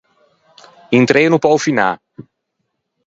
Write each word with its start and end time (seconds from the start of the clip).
Un 0.99 1.05
treno 1.11 1.37
pe-o 1.43 1.57
Finâ. 1.67 1.89